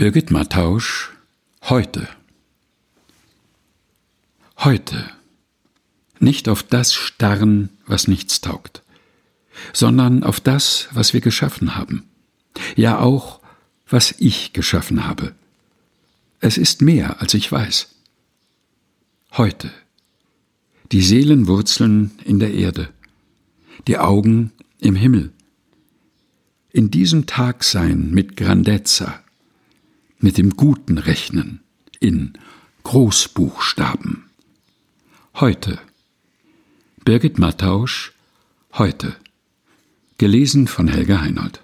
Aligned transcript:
Birgit 0.00 0.30
Mattausch 0.30 1.10
Heute 1.64 2.08
Heute 4.56 5.10
nicht 6.18 6.48
auf 6.48 6.62
das 6.62 6.94
starren, 6.94 7.68
was 7.84 8.08
nichts 8.08 8.40
taugt, 8.40 8.82
sondern 9.74 10.24
auf 10.24 10.40
das, 10.40 10.88
was 10.92 11.12
wir 11.12 11.20
geschaffen 11.20 11.76
haben, 11.76 12.08
ja 12.76 12.98
auch, 12.98 13.40
was 13.90 14.14
ich 14.16 14.54
geschaffen 14.54 15.06
habe. 15.06 15.34
Es 16.40 16.56
ist 16.56 16.80
mehr, 16.80 17.20
als 17.20 17.34
ich 17.34 17.52
weiß. 17.52 17.94
Heute 19.32 19.70
die 20.92 21.02
Seelenwurzeln 21.02 22.12
in 22.24 22.38
der 22.38 22.54
Erde, 22.54 22.88
die 23.86 23.98
Augen 23.98 24.52
im 24.78 24.96
Himmel. 24.96 25.30
In 26.70 26.90
diesem 26.90 27.26
Tag 27.26 27.64
sein 27.64 28.12
mit 28.12 28.38
Grandezza, 28.38 29.22
mit 30.20 30.38
dem 30.38 30.56
Guten 30.56 30.98
rechnen, 30.98 31.60
in 31.98 32.34
Großbuchstaben. 32.84 34.30
Heute. 35.34 35.78
Birgit 37.04 37.38
Mattausch, 37.38 38.12
heute. 38.74 39.16
Gelesen 40.18 40.66
von 40.66 40.88
Helga 40.88 41.20
Heinold. 41.20 41.62